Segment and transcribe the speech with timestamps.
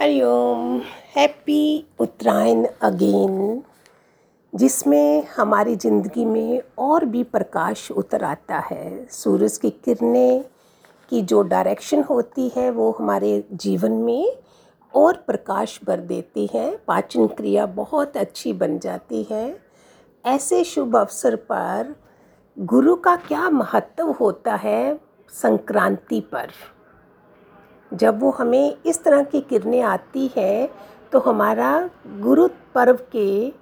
[0.00, 0.80] Hariom
[1.16, 3.62] happy Uttarayan again
[4.52, 10.44] जिसमें हमारी ज़िंदगी में और भी प्रकाश उतर आता है। सूरज की किरणें
[11.10, 14.36] की जो डायरेक्शन होती है, वो हमारे जीवन में
[14.94, 19.58] और प्रकाश भर देती है। पाचन क्रिया बहुत अच्छी बन जाती है।
[20.24, 21.94] ऐसे शुभ अवसर पर
[22.56, 25.00] गुरु का क्या महत्व होता है
[25.32, 26.50] संक्रांति पर?
[27.92, 30.68] जब वो हमें इस तरह की किरणें आती है
[31.12, 31.70] तो हमारा
[32.20, 33.52] गुरु पर्व के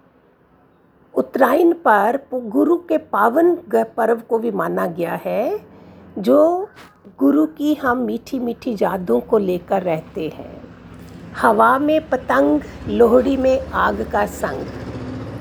[1.15, 5.59] उत्तरायण पर गुरु के पावन पर्व को भी माना गया है,
[6.19, 6.69] जो
[7.19, 10.63] गुरु की हम मीठी मीठी यादों को लेकर रहते हैं।
[11.37, 14.67] हवा में पतंग, लोहड़ी में आग का संग,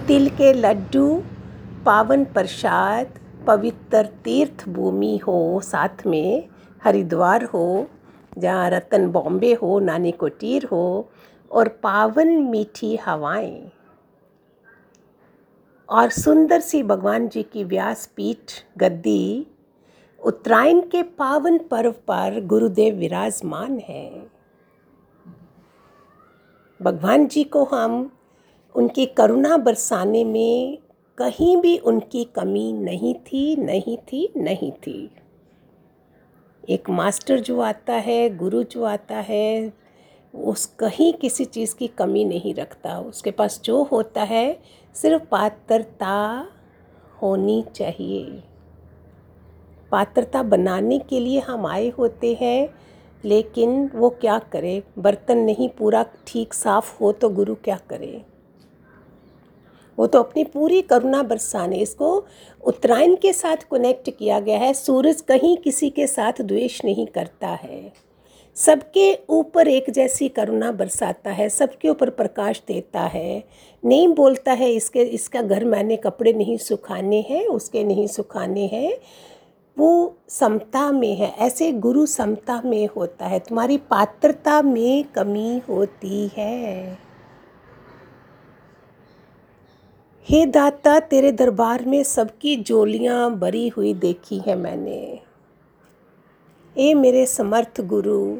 [0.07, 1.07] तिल के लड्डू,
[1.85, 6.47] पावन प्रसाद, पवित्र तीर्थ भूमि हो, साथ में
[6.83, 7.87] हरिद्वार हो
[8.37, 11.09] जहाँ रतन बॉम्बे हो, नानी कोटीर हो
[11.51, 13.71] और पावन मीठी हवाएँ।
[15.89, 19.47] और सुंदर सी भगवान जी की व्यासपीठ गद्दी
[20.23, 24.31] उत्तरायण के पावन पर्व पर गुरुदेव विराजमान हैं।
[26.81, 28.11] भगवान जी को हम
[28.75, 30.77] उनकी करुणा बरसाने में
[31.17, 35.09] कहीं भी उनकी कमी नहीं थी नहीं थी नहीं थी।
[36.69, 39.73] एक मास्टर जो आता है, गुरु जो आता है,
[40.35, 44.59] उस कहीं किसी चीज़ की कमी नहीं रखता। उसके पास जो होता है,
[44.95, 46.47] सिर्फ़ पात्रता
[47.21, 48.43] होनी चाहिए।
[49.91, 52.69] पात्रता बनाने के लिए हम आए होते हैं,
[53.25, 54.83] लेकिन वो क्या करे?
[54.97, 58.25] बर्तन नहीं पूरा ठीक साफ़ हो तो गुरु क्या करे?
[59.99, 62.25] वो तो अपनी पूरी करुणा बरसाने, इसको
[62.63, 67.47] उत्तरायण के साथ कनेक्ट किया गया है। सूरज कहीं किसी के साथ द्वेष नहीं करता
[67.47, 67.93] है।
[68.55, 73.43] सबके ऊपर एक जैसी करुणा बरसाता है, सबके ऊपर प्रकाश देता है।
[73.85, 78.97] नहीं बोलता है, इसके, इसका घर मैंने कपड़े नहीं सुखाने हैं, उसके नहीं सुखाने हैं।
[79.77, 86.31] वो समता में है, ऐसे गुरु समता में होता है। तुम्हारी पात्रता में कमी होती
[86.37, 87.04] है।
[90.25, 95.19] हे दाता, तेरे दरबार में सबकी जोलियाँ भरी हुई देखी है मैंने।
[96.75, 98.35] ए मेरे समर्थ गुरु,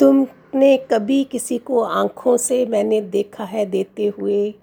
[0.00, 4.54] तुमने कभी किसी को आँखों से मैंने देखा है देते हुए,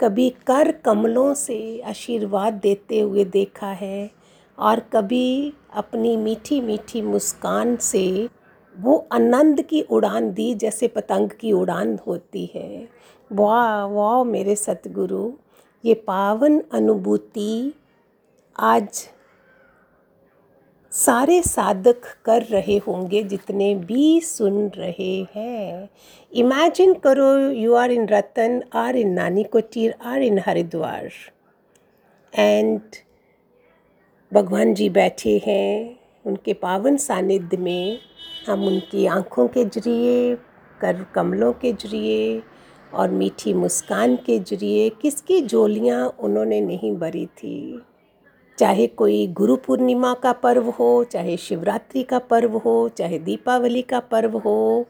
[0.00, 4.10] कभी कर कमलों से आशीर्वाद देते हुए देखा है,
[4.58, 8.28] और कभी अपनी मीठी मीठी मुस्कान से
[8.74, 12.88] वो आनंद की उड़ान दी जैसे पतंग की उड़ान होती है।
[13.30, 15.30] वाह वाह मेरे सतगुरु,
[15.84, 17.72] ये पावन अनुभूति
[18.56, 19.08] आज
[20.92, 25.88] सारे साधक कर रहे होंगे जितने भी सुन रहे हैं।
[26.32, 31.10] इमेजिन करो you are in Ratan or in Nani Kotir or in Haridwar
[32.32, 32.80] and
[34.32, 37.98] भगवान जी बैठे हैं, उनके पावन सानिध्य में,
[38.46, 40.34] हम उनकी आँखों के ज़रिए,
[40.80, 42.42] कर, कमलों के ज़रिए
[42.94, 47.82] और मीठी मुस्कान के ज़रिए किसकी जोलियाँ उन्होंने नहीं भरी थी।
[48.58, 54.00] चाहे कोई गुरु पूर्णिमा का पर्व हो, चाहे शिवरात्रि का पर्व हो, चाहे दीपावली का
[54.00, 54.86] पर्व हो,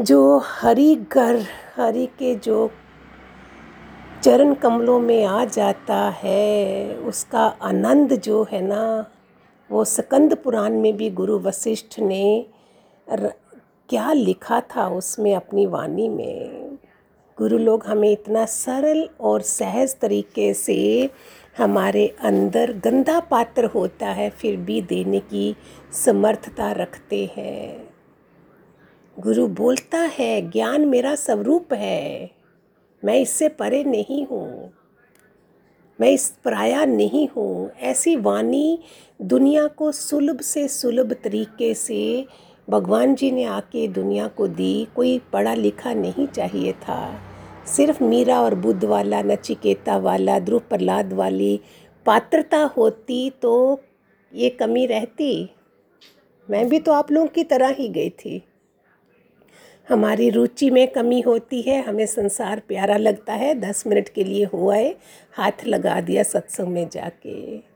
[0.00, 1.42] जो हरि घर,
[1.76, 2.70] हरि के जो
[4.24, 9.06] चरण कमलों में आ जाता है, उसका आनंद जो है ना,
[9.70, 12.46] वो सकंद पुराण में भी गुरु वशिष्ठ ने
[13.88, 16.78] क्या लिखा था उसमें अपनी वाणी में?
[17.38, 21.10] गुरु लोग हमें इतना सरल और सहज तरीके से
[21.58, 25.54] हमारे अंदर गंदा पात्र होता है, फिर भी देने की
[25.94, 27.88] समर्थता रखते हैं।
[29.16, 32.30] गुरु बोलता है, ज्ञान मेरा स्वरूप है,
[33.02, 34.72] मैं इससे परे नहीं हूँ,
[35.98, 38.78] मैं इस पराया नहीं हूँ। ऐसी वाणी
[39.20, 42.26] दुनिया को सुलभ से सुलभ तरीके से
[42.68, 47.20] भगवान जी ने आके दुनिया को दी, कोई पढ़ा लिखा नहीं चाहिए था।
[47.66, 51.60] सिर्फ़ मीरा और बुद्ध वाला, नचिकेता वाला ध्रुव प्रहलाद वाली
[52.06, 53.80] पात्रता होती तो
[54.32, 55.50] ये कमी रहती।
[56.48, 58.42] मैं भी तो आप लोगों की तरह ही गई थी।
[59.88, 64.44] हमारी रुचि में कमी होती है, हमें संसार प्यारा लगता है। दस मिनट के लिए
[64.44, 64.94] हुआ है,
[65.32, 67.73] हाथ लगा दिया सत्संग में जाके।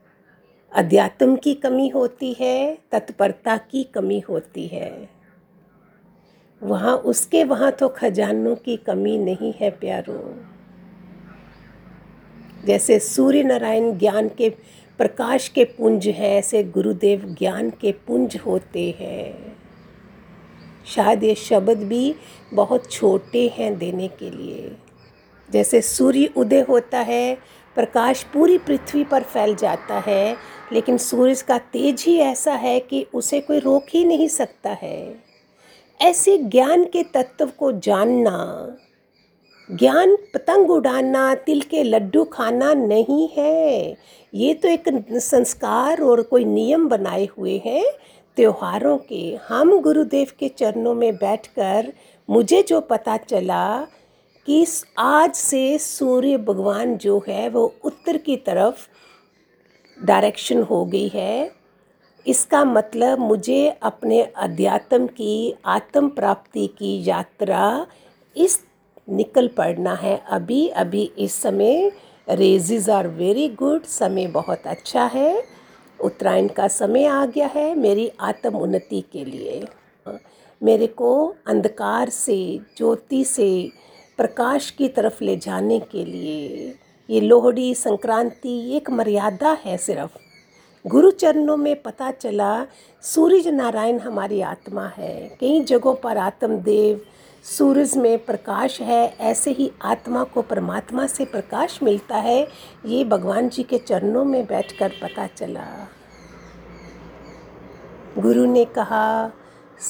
[0.73, 5.09] अध्यात्म की कमी होती है, तत्परता की कमी होती है।
[6.63, 10.43] वहाँ, उसके वहाँ तो खजानों की कमी नहीं है प्यारों।
[12.65, 14.49] जैसे सूर्य नारायण ज्ञान के
[14.97, 19.57] प्रकाश के पुंज हैं, ऐसे गुरुदेव ज्ञान के पुंज होते हैं।
[20.85, 22.15] शायद ये शब्द भी
[22.53, 24.77] बहुत छोटे हैं देने के लिए।
[25.51, 27.37] जैसे सूर्य उदय होता है
[27.75, 30.35] प्रकाश पूरी पृथ्वी पर फैल जाता है,
[30.73, 35.15] लेकिन सूरज का तेज ही ऐसा है कि उसे कोई रोक ही नहीं सकता है।
[35.99, 38.77] ऐसे ज्ञान के तत्व को जानना,
[39.69, 43.97] ज्ञान पतंग उड़ाना, तिल के लड्डू खाना नहीं है।
[44.33, 44.83] ये तो एक
[45.13, 47.83] संस्कार और कोई नियम बनाए हुए हैं
[48.37, 51.91] त्योहारों के। हम गुरुदेव के चरणों में बैठकर,
[52.29, 53.87] मुझे जो पता चला
[54.49, 54.65] कि
[54.97, 58.87] आज से सूर्य भगवान जो है, वो उत्तर की तरफ़
[60.05, 61.51] डायरेक्शन हो गई है।
[62.27, 67.87] इसका मतलब मुझे अपने अध्यात्म की, आत्म प्राप्ति की यात्रा
[68.37, 68.59] इस
[69.09, 71.91] निकल पड़ना है। अभी अभी इस समय
[72.29, 75.43] रेजिज आर वेरी गुड समय बहुत अच्छा है।
[75.99, 79.65] उत्तरायण का समय आ गया है मेरी आत्म उन्नति के लिए।
[80.63, 83.71] मेरे को अंधकार से, ज्योति से
[84.19, 86.75] प्रकाश की तरफ़ ले जाने के लिए
[87.09, 90.17] ये लोहड़ी, संक्रांति एक मर्यादा है सिर्फ़।
[90.87, 92.65] गुरु चरणों में पता चला,
[93.01, 97.01] सूरज नारायण हमारी आत्मा है। कई जगहों पर आत्मदेव
[97.43, 102.47] सूरज में प्रकाश है, ऐसे ही आत्मा को परमात्मा से प्रकाश मिलता है,
[102.85, 105.67] ये भगवान जी के चरणों में बैठकर पता चला।
[108.17, 109.31] गुरु ने कहा,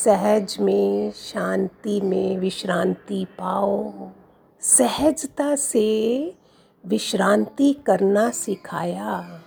[0.05, 3.93] सहज में, शांति में विश्रांति पाओ।
[4.61, 6.33] सहजता से
[6.85, 9.41] विश्रांति करना सिखाया।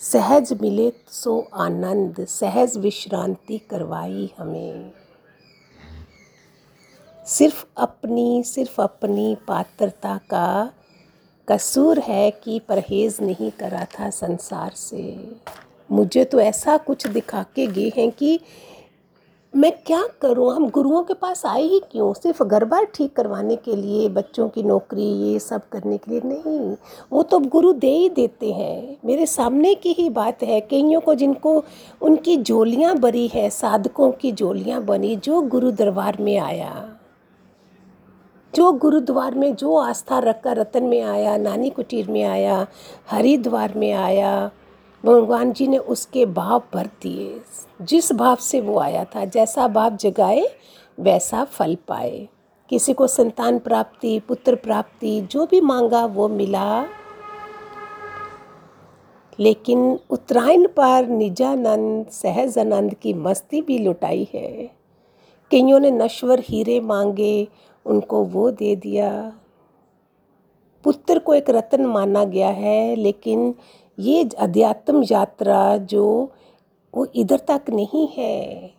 [0.00, 4.92] सहज मिले सो आनंद, सहज विश्रांति करवाई हमें।
[7.26, 10.72] सिर्फ़ अपनी सिर्फ़ अपनी पात्रता का
[11.48, 15.36] कसूर है कि परहेज़ नहीं करा था संसार से।
[15.92, 18.40] मुझे तो ऐसा कुछ दिखा के गए हैं कि
[19.56, 20.56] मैं क्या करूँ?
[20.56, 22.12] हम गुरुओं के पास आए ही क्यों?
[22.12, 26.20] सिर्फ़ घर बार ठीक करवाने के लिए, बच्चों की नौकरी, ये सब करने के लिए
[26.24, 26.76] नहीं।
[27.12, 31.14] वो तो गुरु दे ही देते हैं। मेरे सामने की ही बात है, कईयों को
[31.14, 31.64] जिनको
[32.02, 36.88] उनकी जोलियाँ बरी है, साधकों की जोलियाँ बनी, जो गुरु दरबार में आया।
[38.54, 42.66] जो गुरुद्वार में, जो आस्था रखकर रतन में आया, नानी कुटीर में आया,
[43.10, 44.50] हरिद्वार में आया
[45.04, 47.40] भगवान जी ने उसके भाव भर दिए।
[47.82, 50.46] जिस भाव से वो आया था, जैसा भाव जगाए,
[51.00, 52.28] वैसा फल पाए।
[52.68, 56.86] किसी को संतान प्राप्ति, पुत्र प्राप्ति, जो भी मांगा, वो मिला।
[59.40, 64.70] लेकिन उत्तरायण पर निजानंद सहज आनंद की मस्ती भी लुटाई है।
[65.50, 67.48] कईयों ने नश्वर हीरे मांगे,
[67.86, 69.32] उनको वो दे दिया।
[70.84, 73.54] पुत्र को एक रत्न माना गया है, लेकिन
[73.98, 76.32] ये अध्यात्म यात्रा जो
[76.94, 78.70] वो इधर तक नहीं है।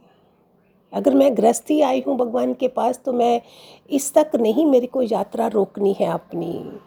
[0.93, 3.41] अगर मैं गृहस्थी आई हूँ भगवान के पास तो मैं
[3.89, 6.79] इस तक नहीं मेरे को यात्रा रोकनी है अपनी।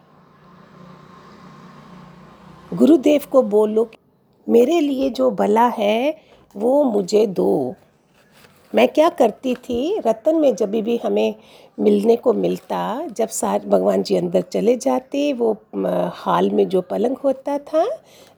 [2.75, 3.91] गुरुदेव को बोलो
[4.47, 6.17] मेरे लिए जो भला है,
[6.55, 7.75] वो मुझे दो।
[8.73, 11.35] मैं क्या करती थी, रतन में जब भी हमें
[11.79, 15.53] मिलने को मिलता जब सार भगवान जी अंदर चले जाते, वो
[16.15, 17.87] हाल में जो पलंग होता था,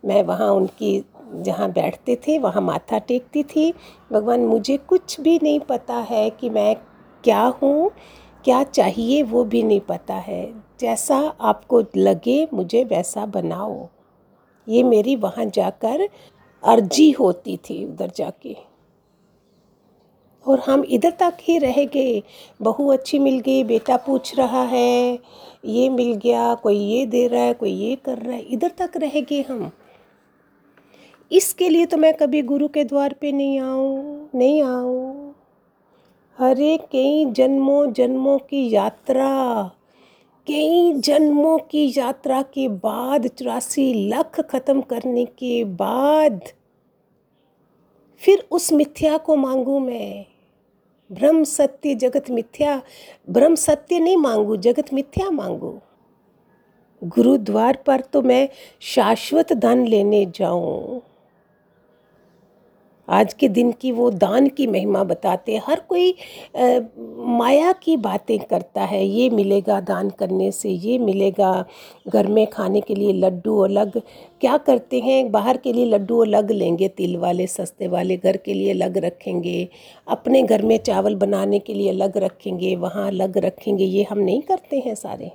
[0.04, 1.02] मैं वहाँ उनकी
[1.34, 3.72] जहाँ बैठते थे, वहाँ माथा टेकती थी।
[4.12, 6.74] भगवान, मुझे कुछ भी नहीं पता है कि मैं
[7.24, 7.90] क्या हूँ,
[8.44, 10.44] क्या चाहिए वो भी नहीं पता है।
[10.80, 13.88] जैसा आपको लगे, मुझे वैसा बनाओ।
[14.68, 16.08] ये मेरी वहाँ जाकर
[16.62, 18.56] अर्जी होती थी उधर जाके।
[20.46, 22.22] और हम इधर तक ही रह गए।
[22.62, 25.18] बहू अच्छी मिल गई, बेटा पूछ रहा है,
[25.64, 28.96] ये मिल गया, कोई ये दे रहा है, कोई ये कर रहा है। इधर तक
[28.96, 29.70] रह गए हम।
[31.30, 35.34] इसके लिए तो मैं कभी गुरु के द्वार पे नहीं आऊँ नहीं आऊँ।
[36.38, 39.70] हरे कई जन्मों जन्मों की यात्रा,
[40.46, 46.40] कई जन्मों की यात्रा के बाद चौरासी लाख ख़त्म करने के बाद
[48.20, 50.26] फिर उस मिथ्या को मांगू मैं।
[51.10, 52.82] ब्रह्म सत्य जगत मिथ्या।
[53.30, 55.78] ब्रह्म सत्य नहीं मांगू जगत मिथ्या मांगू।
[57.02, 58.48] गुरुद्वार पर तो मैं
[58.80, 61.00] शाश्वत धन लेने जाऊँ।
[63.08, 66.80] आज के दिन की वो दान की महिमा बताते हर कोई आ,
[67.16, 71.64] माया की बातें करता है। ये मिलेगा दान करने से ये मिलेगा।
[72.08, 74.02] घर में खाने के लिए लड्डू अलग
[74.40, 75.30] क्या करते हैं?
[75.30, 79.68] बाहर के लिए लड्डू अलग लेंगे, तिल वाले, सस्ते वाले, घर के लिए अलग रखेंगे,
[80.08, 84.42] अपने घर में चावल बनाने के लिए अलग रखेंगे, वहाँ अलग रखेंगे, ये हम नहीं
[84.42, 85.30] करते हैं सारे।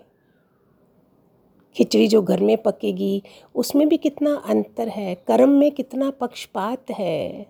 [1.75, 3.23] खिचड़ी जो घर में पकेगी,
[3.55, 7.45] उसमें भी कितना अंतर है, कर्म में कितना पक्षपात है।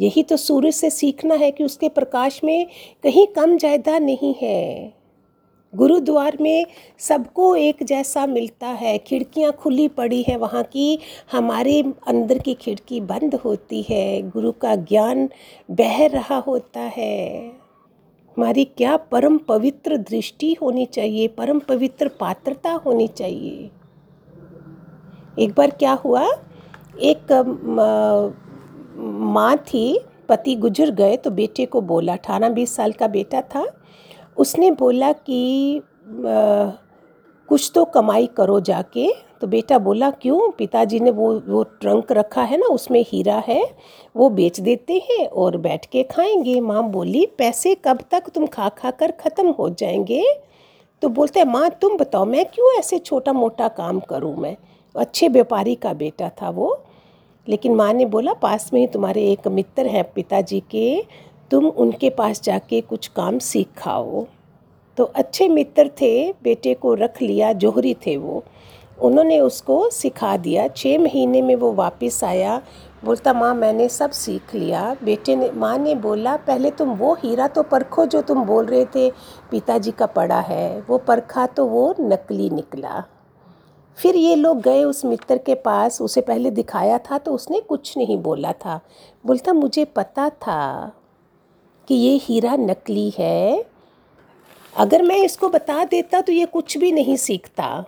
[0.00, 2.66] यही तो सूर्य से सीखना है कि उसके प्रकाश में
[3.02, 5.03] कहीं कम ज़्यादा नहीं है।
[5.74, 6.66] गुरुद्वार में
[6.98, 10.98] सबको एक जैसा मिलता है। खिड़कियाँ खुली पड़ी है वहाँ की।
[11.32, 15.28] हमारे अंदर की खिड़की बंद होती है। गुरु का ज्ञान
[15.70, 17.52] बह रहा होता है।
[18.36, 21.28] हमारी क्या परम पवित्र दृष्टि होनी चाहिए?
[21.28, 23.70] परम पवित्र पात्रता होनी चाहिए।
[25.38, 26.28] एक बार क्या हुआ?
[27.02, 27.32] एक
[28.96, 33.64] माँ थी, पति गुजर गए तो बेटे को बोला। अठारह बीस साल का बेटा था।
[34.36, 35.82] उसने बोला कि
[37.48, 39.08] कुछ तो कमाई करो जाके।
[39.40, 40.50] तो बेटा बोला, क्यों?
[40.50, 43.64] पिताजी ने वो वो ट्रंक रखा है ना, उसमें हीरा है,
[44.16, 48.68] वो बेच देते हैं और बैठ के खाएँगे। माँ बोली, पैसे कब तक तुम खा
[48.68, 50.24] खा कर ख़त्म हो जाएँगे?
[51.02, 54.56] तो बोलते हैं, माँ, तुम बताओ, मैं क्यों ऐसे छोटा मोटा काम करूँ मैं?
[54.94, 56.76] अच्छे व्यापारी का बेटा था वो।
[57.46, 61.02] लेकिन माँ ने बोला, पास में ही तुम्हारे एक मित्र हैं पिताजी के
[61.50, 64.26] तुम उनके पास जाके कुछ काम सीखाओ
[64.96, 68.44] तो अच्छे मित्र थे, बेटे को रख लिया, जोहरी थे वो।
[69.02, 72.62] उन्होंने उसको सिखा दिया। छः महीने में वो वापस आया।
[73.04, 77.48] बोलता, माँ, मैंने सब सीख लिया। बेटे ने, माँ ने बोला, पहले तुम वो हीरा
[77.48, 79.10] तो परखो जो तुम बोल रहे थे।
[79.50, 83.04] पिताजी का पड़ा है। वो परखा तो वो नकली निकला।
[83.96, 87.96] फिर ये लोग गए उस मित्र के पास। उसे पहले दिखाया था तो उसने कुछ
[87.96, 88.80] नहीं बोला था।
[89.26, 90.92] बोलता, मुझे पता था।
[91.88, 93.64] कि ये हीरा नकली है।
[94.74, 97.84] अगर मैं इसको बता देता तो ये कुछ भी नहीं सीखता।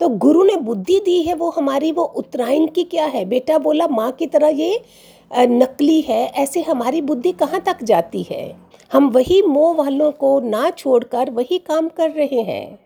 [0.00, 3.24] तो गुरु ने बुद्धि दी है वो हमारी वो उत्तरायण की क्या है?
[3.24, 4.82] बेटा बोला, माँ की तरह ये
[5.30, 8.56] नकली है। ऐसे हमारी बुद्धि कहाँ तक जाती है?
[8.90, 12.78] हम वही मोह वालों को ना छोड़कर वही काम कर रहे हैं,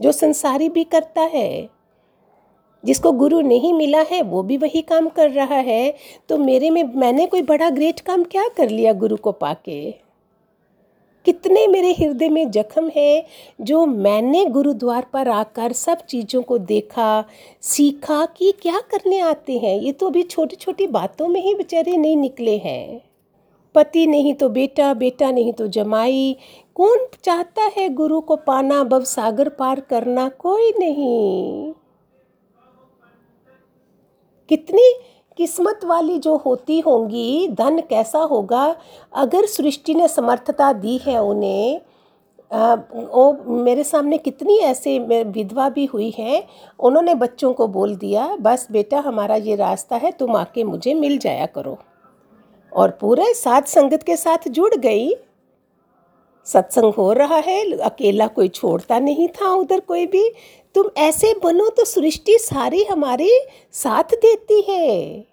[0.00, 1.68] जो संसारी भी करता है।
[2.86, 5.94] जिसको गुरु नहीं मिला है, वो भी वही काम कर रहा है।
[6.28, 10.06] तो मेरे में, मैंने कोई बड़ा ग्रेट काम क्या कर लिया गुरु को पाके?
[11.24, 13.26] कितने मेरे हृदय में जख्म है,
[13.60, 17.24] जो मैंने गुरुद्वार पर आकर सब चीज़ों को देखा,
[17.62, 21.96] सीखा कि क्या करने आते हैं। ये तो अभी छोटी छोटी बातों में ही बेचारे
[21.96, 23.00] नहीं निकले हैं।
[23.74, 26.36] पति नहीं तो बेटा बेटा नहीं तो जमाई।
[26.74, 30.28] कौन चाहता है गुरु को पाना बव सागर पार करना?
[30.28, 31.72] कोई नहीं।
[34.48, 34.92] कितनी
[35.36, 38.76] किस्मत वाली जो होती होंगी, धन कैसा होगा?
[39.14, 41.80] अगर सृष्टि ने समर्थता दी है उन्हें
[42.52, 46.42] वो मेरे सामने कितनी ऐसे विधवा भी हुई हैं,
[46.78, 51.18] उन्होंने बच्चों को बोल दिया, बस बेटा, हमारा ये रास्ता है, तुम आके मुझे मिल
[51.18, 51.78] जाया करो।
[52.72, 55.14] और पूरे साथ संगत के साथ जुड़ गई।
[56.46, 60.28] सत्संग हो रहा है, अकेला कोई छोड़ता नहीं था उधर कोई भी।
[60.76, 63.28] तुम ऐसे बनो तो सृष्टि सारी हमारे
[63.74, 65.24] साथ देती है।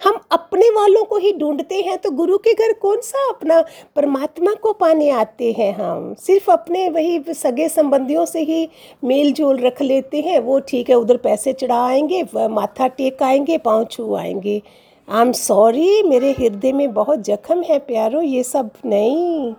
[0.00, 3.60] हम अपने वालों को ही ढूंढते हैं तो गुरु के घर कौन सा अपना
[3.96, 6.14] परमात्मा को पाने आते हैं हम?
[6.14, 8.68] सिर्फ़ अपने वही सगे संबंधियों से ही
[9.04, 13.58] मेल जोल रख लेते हैं। वो ठीक है, उधर पैसे चढ़ा आएँगे माथा टेक आएँगे
[13.58, 14.60] पाँव छू आएँगे
[15.08, 19.54] आई एम सॉरी मेरे हृदय में बहुत जख्म है, प्यारो, ये सब नहीं।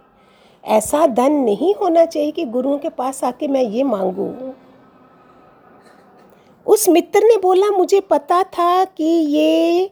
[0.65, 4.53] ऐसा धन नहीं होना चाहिए कि गुरुओं के पास आके मैं ये मांगू।
[6.67, 9.91] उस मित्र ने बोला, मुझे पता था कि ये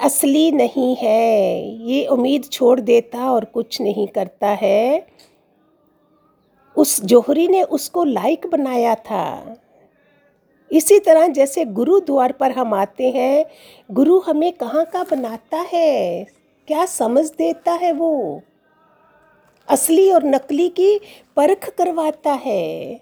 [0.00, 5.06] असली नहीं है। ये उम्मीद छोड़ देता और कुछ नहीं करता है।
[6.76, 9.56] उस जोहरी ने उसको लाइक बनाया था।
[10.72, 13.46] इसी तरह जैसे गुरु द्वार पर हम आते हैं,
[13.90, 16.26] गुरु हमें कहाँ का बनाता है?
[16.68, 18.42] क्या समझ देता है वो?
[19.68, 21.00] असली और नकली की
[21.36, 23.00] परख करवाता है।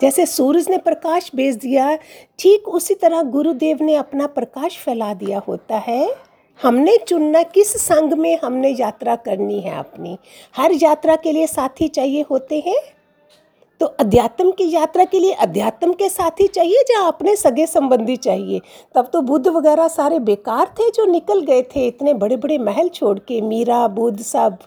[0.00, 1.98] जैसे सूरज ने प्रकाश भेज दिया,
[2.38, 6.16] ठीक उसी तरह गुरुदेव ने अपना प्रकाश फैला दिया होता है।
[6.62, 10.18] हमने चुनना किस संग में हमने यात्रा करनी है अपनी?
[10.56, 12.99] हर यात्रा के लिए साथी चाहिए होते हैं?
[13.80, 18.60] तो अध्यात्म की यात्रा के लिए अध्यात्म के साथ चाहिए या अपने सगे संबंधी चाहिए?
[18.94, 22.88] तब तो बुद्ध वगैरह सारे बेकार थे जो निकल गए थे, इतने बड़े बड़े महल
[22.88, 24.58] छोड़ के, मीरा, बुद्ध सब।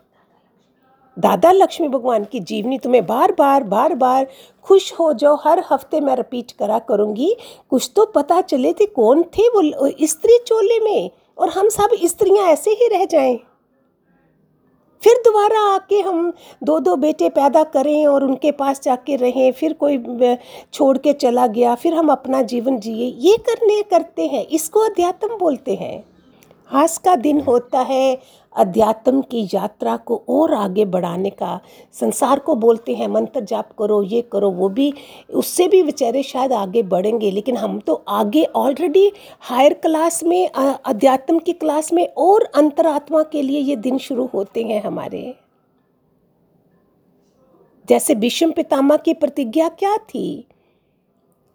[1.17, 4.27] दादा लक्ष्मी भगवान की जीवनी तुम्हें बार बार बार बार
[4.65, 7.36] खुश हो जाओ, हर हफ़्ते मैं रिपीट करा करूँगी।
[7.70, 12.48] कुछ तो पता चले थे कौन थे वो स्त्री चोले में, और हम सब स्त्रियाँ
[12.48, 13.39] ऐसे ही रह जाएँ।
[15.03, 16.31] फिर दोबारा आके हम
[16.63, 20.38] दो दो बेटे पैदा करें और उनके पास जाके रहें, फिर कोई
[20.74, 25.38] छोड़ के चला गया, फिर हम अपना जीवन जिए। ये करने करते हैं, इसको अध्यात्म
[25.38, 26.03] बोलते हैं।
[26.69, 28.17] आज का दिन होता है
[28.55, 31.60] अध्यात्म की यात्रा को और आगे बढ़ाने का
[31.93, 34.93] संसार को बोलते हैं, मंत्र जाप करो, ये करो, वो भी,
[35.33, 41.39] उससे भी बेचारे शायद आगे बढ़ेंगे। लेकिन हम तो आगे ऑलरेडी हायर क्लास में अध्यात्म
[41.39, 45.36] की क्लास में और अंतरात्मा के लिए ये दिन शुरू होते हैं हमारे।
[47.89, 50.48] जैसे विषम पितामा की प्रतिज्ञा क्या थी?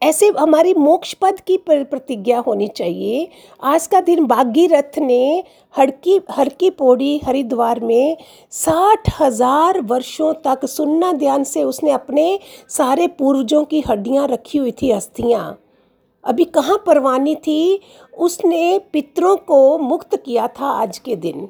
[0.02, 3.28] ऐसे हमारी मोक्ष पद की प्रतिज्ञा होनी चाहिए।
[3.62, 8.16] आज का दिन बागी रथ ने हड़की हर की पौड़ी हरिद्वार में
[8.52, 12.38] साठ हज़ार वर्षों तक सुनना ध्यान से उसने अपने
[12.68, 15.58] सारे पूर्वजों की हड्डियाँ रखी हुई थी अस्थियाँ
[16.24, 17.80] अभी कहाँ परवानी थी?
[18.18, 21.48] उसने पितरों को मुक्त किया था आज के दिन।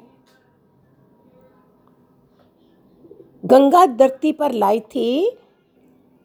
[3.43, 5.37] गंगा धरती पर लाई थी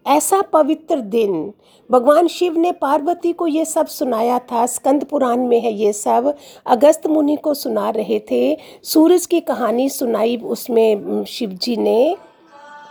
[0.06, 1.52] ऐसा पवित्र दिन।
[1.90, 6.36] भगवान शिव ने पार्वती को ये सब सुनाया था। स्कंद पुराण में है ये सब।
[6.66, 12.16] अगस्त मुनि को सुना रहे थे। सूरज की कहानी सुनाई उसमें शिव जी ने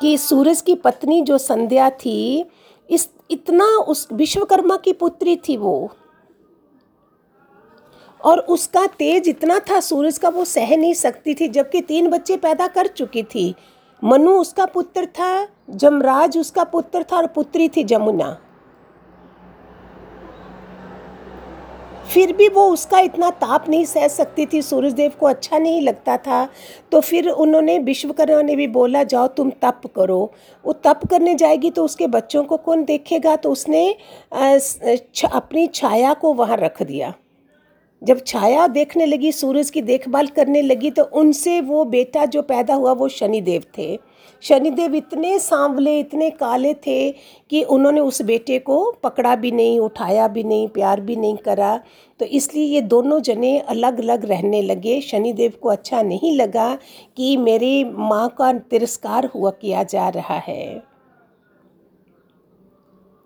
[0.01, 2.45] कि सूरज की पत्नी जो संध्या थी,
[2.89, 5.91] इस, इतना उस विश्वकर्मा की पुत्री थी वो।
[8.25, 12.37] और उसका तेज इतना था, सूरज का वो सह नहीं सकती थी, जबकि तीन बच्चे
[12.37, 13.55] पैदा कर चुकी थी।
[14.03, 18.37] मनु उसका पुत्र था, जमराज उसका पुत्र था और पुत्री थी जमुना।
[22.05, 26.17] फिर भी वो उसका इतना ताप नहीं सह सकती थी, सूरजदेव को अच्छा नहीं लगता
[26.17, 26.47] था।
[26.91, 30.31] तो फिर उन्होंने विश्वकर्मा ने भी बोला, जाओ तुम तप करो।
[30.65, 33.35] वो तप करने जाएगी तो उसके बच्चों को कौन देखेगा?
[33.35, 33.89] तो उसने
[35.25, 37.13] अपनी छाया को वहाँ रख दिया।
[38.03, 42.73] जब छाया देखने लगी, सूरज की देखभाल करने लगी तो उनसे वो बेटा जो पैदा
[42.73, 43.97] हुआ, वो शनिदेव थे।
[44.43, 47.11] शनिदेव इतने सांवले, इतने काले थे
[47.49, 51.79] कि उन्होंने उस बेटे को पकड़ा भी नहीं, उठाया भी नहीं, प्यार भी नहीं करा।
[52.19, 56.77] तो इसलिए ये दोनों जने अलग अलग रहने लगे। शनिदेव को अच्छा नहीं लगा
[57.17, 60.83] कि मेरी माँ का तिरस्कार हुआ किया जा रहा है।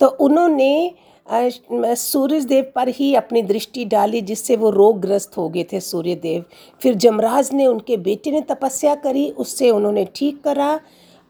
[0.02, 0.94] तो उन्होंने
[1.30, 6.44] सूर्य देव पर ही अपनी दृष्टि डाली जिससे वो रोगग्रस्त हो गए थे सूर्य देव
[6.82, 10.80] फिर जमराज ने उनके बेटे ने तपस्या करी, उससे उन्होंने ठीक करा।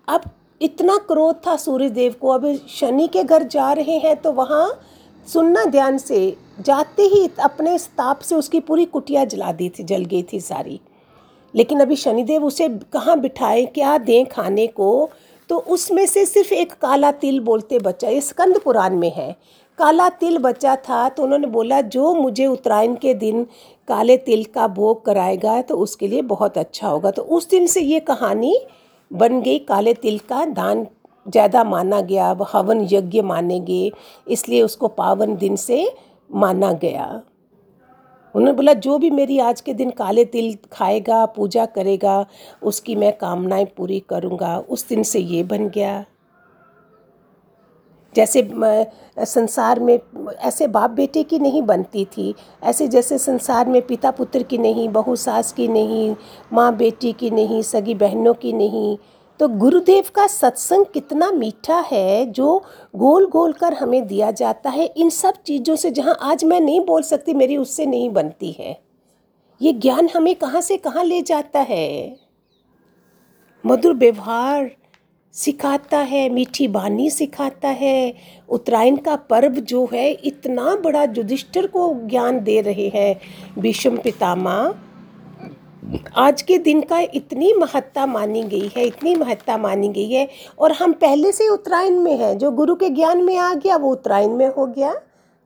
[0.08, 0.30] अब
[0.62, 4.80] इतना क्रोध था सूर्य देव को, अब शनि के घर जा रहे हैं तो वहाँ
[5.28, 10.06] सुनना ध्यान से, जाते ही अपने ताप से उसकी पूरी कुटिया जला दी थी, जल
[10.06, 10.80] गई थी सारी।
[11.54, 15.10] लेकिन अभी शनिदेव उसे कहाँ बिठाए, क्या दें खाने को?
[15.50, 19.36] तो उसमें से सिर्फ़ एक काला तिल बोलते बच्चा ये स्कंद पुराण में है।
[19.80, 23.44] काला तिल बचा था तो उन्होंने बोला, जो मुझे उत्तरायण के दिन
[23.88, 27.82] काले तिल का भोग कराएगा तो उसके लिए बहुत अच्छा होगा। तो उस दिन से
[27.82, 28.58] ये कहानी
[29.12, 30.86] बन गई। काले तिल का दान
[31.26, 33.92] ज़्यादा माना गया हवन यज्ञ माने गए
[34.28, 35.86] इसलिए उसको पावन दिन से
[36.30, 37.06] माना गया।
[38.36, 42.26] उन्होंने बोला, जो भी मेरी आज के दिन काले तिल खाएगा, पूजा करेगा,
[42.64, 46.06] उसकी मैं कामनाएँ पूरी करूँगा। उस दिन से ये बन गया।
[48.14, 48.42] जैसे
[49.18, 54.44] संसार में ऐसे बाप बेटे की नहीं बनती थी। ऐसे जैसे संसार में पिता पुत्र
[54.44, 56.16] की नहीं बहू सास की नहीं
[56.54, 58.98] माँ बेटी की नहीं सगी बहनों की नहीं।
[59.40, 62.58] तो गुरुदेव का सत्संग कितना मीठा है जो
[62.96, 66.80] गोल गोल कर हमें दिया जाता है इन सब चीज़ों से जहाँ आज मैं नहीं
[66.86, 68.78] बोल सकती, मेरी उससे नहीं बनती है।
[69.62, 72.18] ये ज्ञान हमें कहाँ से कहाँ ले जाता है?
[73.64, 74.70] मधुर व्यवहार
[75.38, 78.14] सिखाता है, मीठी बानी सिखाता है।
[78.50, 83.20] उत्तरायण का पर्व जो है, इतना बड़ा युधिष्ठिर को ज्ञान दे रहे हैं।
[83.60, 84.76] भीष्म पितामा
[86.16, 90.28] आज के दिन का इतनी महत्ता मानी गई है, इतनी महत्ता मानी गई है।
[90.60, 93.92] और हम पहले से उत्तरायण में हैं, जो गुरु के ज्ञान में आ गया, वो
[93.92, 94.96] उत्तरायण में हो गया।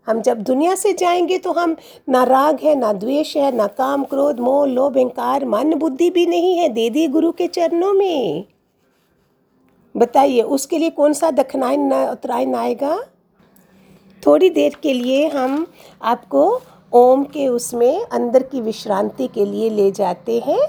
[0.07, 1.75] हम जब दुनिया से जाएँगे तो हम,
[2.09, 6.25] ना राग है, ना द्वेष है, ना काम, क्रोध, मोह, लोभ, अहंकार मन बुद्धि भी
[6.25, 8.45] नहीं है। दे दी गुरु के चरणों में।
[9.95, 12.99] बताइए, उसके लिए कौन सा दखनायन उत्तरायण आएगा?
[14.23, 15.65] थोड़ी देर के लिए हम
[16.01, 20.59] आपको ओम के उसमें अंदर की विश्रांति के लिए ले जाते हैं।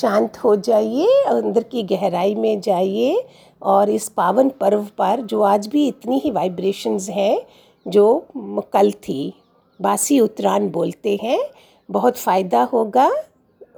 [0.00, 3.24] शांत हो जाइए, अंदर की गहराई में जाइए
[3.62, 7.38] और इस पावन पर्व पर जो आज भी इतनी ही वाइब्रेशंस हैं,
[7.86, 8.26] जो
[8.72, 9.34] कल थी,
[9.80, 11.38] बासी उत्तरायण बोलते हैं,
[11.88, 13.10] बहुत फ़ायदा होगा।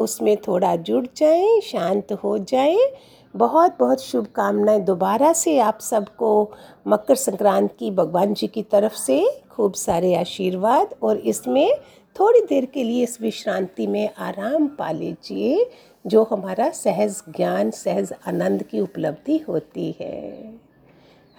[0.00, 2.88] उसमें थोड़ा जुड़ जाएँ, शांत हो जाएँ
[3.36, 6.52] बहुत बहुत शुभकामनाएँ दोबारा से आप सबको।
[6.88, 11.72] मकर संक्रांति की भगवान जी की तरफ़ से खूब सारे आशीर्वाद और इसमें
[12.20, 15.70] थोड़ी देर के लिए इस विश्रांति में आराम पा लीजिए,
[16.06, 20.54] जो हमारा सहज ज्ञान, सहज आनंद की उपलब्धि होती है।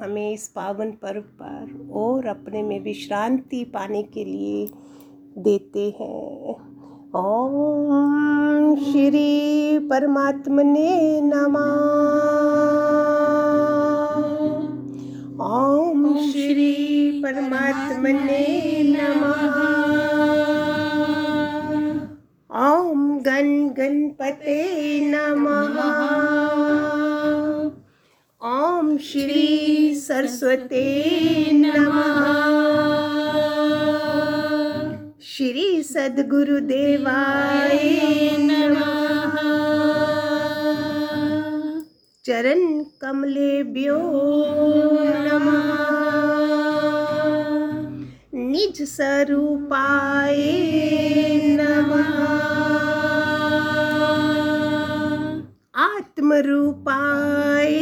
[0.00, 4.70] हमें इस पावन पर्व पर और अपने में विश्रांति पाने के लिए
[5.38, 6.70] देते हैं।
[7.16, 11.70] ओम श्री परमात्मने नमः।
[15.46, 18.46] ओम श्री परमात्मने
[18.82, 19.60] नमः।
[22.70, 26.59] ओम गण गणपते नमः।
[29.04, 30.82] श्री सरस्वते
[31.52, 32.20] नमः।
[35.22, 37.78] श्री सद्गुरुदेवाय
[38.40, 39.36] नमः।
[42.24, 43.98] चरण कमलेभ्यो
[45.02, 45.70] नमः।
[48.34, 50.36] निज स्वरूपाय
[51.44, 52.18] नमः।
[55.74, 57.78] आत्मरूपाय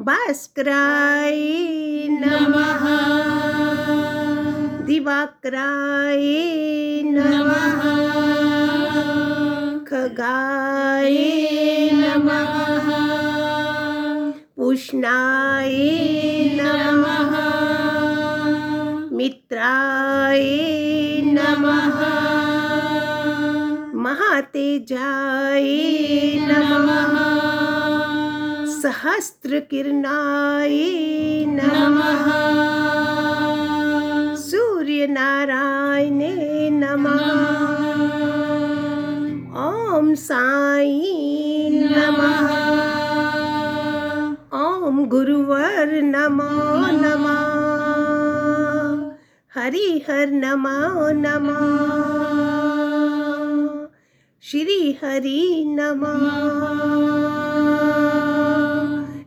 [0.03, 1.39] भास्कराय
[2.11, 2.83] नमः।
[4.85, 6.25] दिवाकराय
[7.05, 7.81] नमः।
[9.85, 11.62] खगाय
[14.93, 15.77] पुष्णाय
[16.61, 17.31] नमः।
[19.17, 20.43] मित्राय
[21.25, 21.99] नमः।
[23.95, 25.67] महातेजाय
[26.51, 27.15] नमः।
[28.81, 30.77] सहस्रकिरणाय
[31.47, 32.27] नमः।
[34.35, 36.33] सूर्यनारायणे
[36.71, 37.23] नमः।
[39.63, 41.01] ॐ साई
[41.73, 42.92] नमः।
[44.93, 46.49] ॐ गुरुवर नमो
[46.91, 47.53] नमः।
[49.55, 51.73] हरिहर नमो नमः।
[54.41, 56.19] श्री हरि नमः।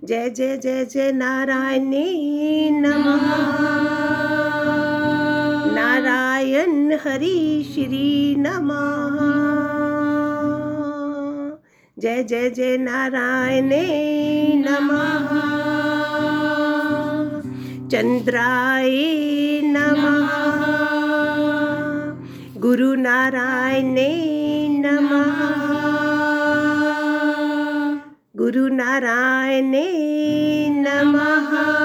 [0.04, 3.26] जय जय जय जय नारायणे नमः।
[5.74, 9.75] नारायण हरि श्री नमः।
[11.98, 13.84] जय जय जय नारायणे
[14.66, 15.28] नमः।
[17.88, 18.90] चंद्राय
[19.64, 20.28] नमः।
[22.60, 24.10] गुरु नारायणे
[24.68, 25.40] नमः।
[28.36, 29.88] गुरु नारायणे
[30.70, 31.76] नमः।